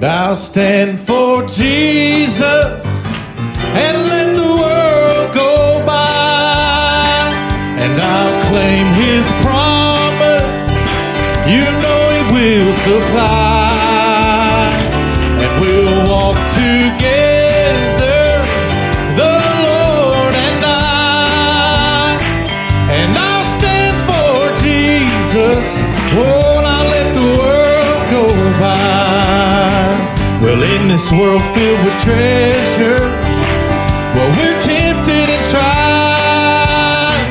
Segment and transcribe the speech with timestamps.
[0.00, 3.04] And I'll stand for Jesus
[3.76, 7.28] and let the world go by.
[7.76, 10.48] And I'll claim his promise.
[11.52, 13.39] You know he will supply.
[30.50, 37.22] Well, in this world filled with treasure, well, we're tempted and tried.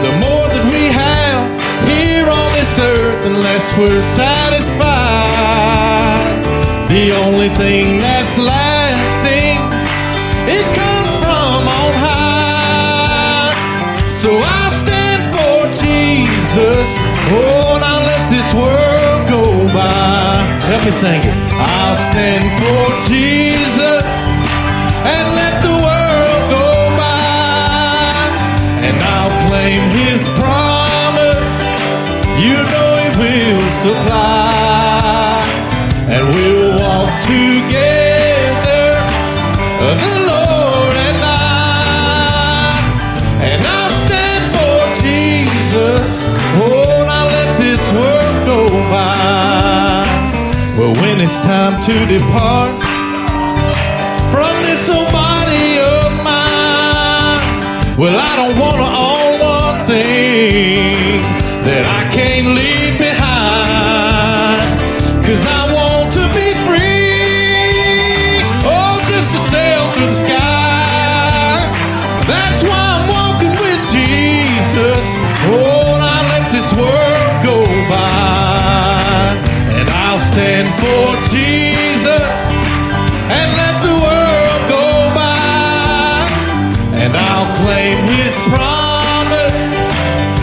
[0.00, 1.44] The more that we have
[1.84, 4.88] here on this earth, the less we're satisfied.
[6.88, 7.93] The only thing
[20.74, 21.36] Help me sing it.
[21.54, 24.02] I'll stand for Jesus
[25.06, 26.66] and let the world go
[26.98, 28.26] by.
[28.82, 31.38] And I'll claim his promise.
[32.42, 34.33] You know he will supply.
[51.14, 52.74] When it's time to depart
[54.34, 57.38] from this old body of mine,
[57.96, 61.22] well, I don't want to own one thing
[61.66, 62.83] that I can't leave
[80.34, 82.26] stand for Jesus
[83.38, 86.26] and let the world go by.
[87.02, 89.54] And I'll claim his promise.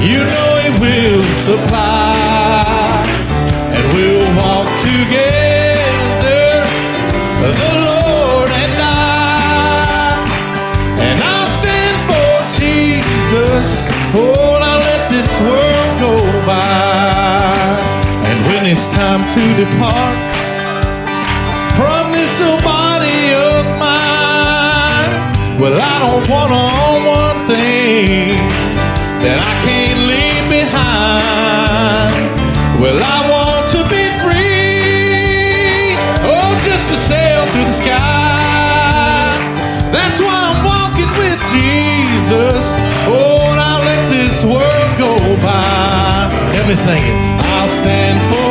[0.00, 3.04] You know he will supply.
[3.76, 6.48] And we'll walk together,
[7.44, 10.16] the Lord and I.
[11.06, 13.68] And I'll stand for Jesus.
[14.16, 17.33] Oh, now let this world go by.
[18.76, 20.18] It's time to depart
[21.78, 25.14] from this old body of mine,
[25.62, 28.34] well, I don't want to own one thing
[29.22, 32.18] that I can't leave behind.
[32.82, 35.94] Well, I want to be free.
[36.26, 39.38] Oh, just to sail through the sky.
[39.94, 42.64] That's why I'm walking with Jesus.
[43.06, 45.14] Oh, and I'll let this world go
[45.46, 46.26] by.
[46.58, 47.34] Let me sing it.
[47.54, 48.43] I'll stand for